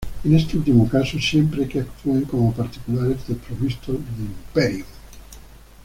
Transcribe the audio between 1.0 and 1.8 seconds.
siempre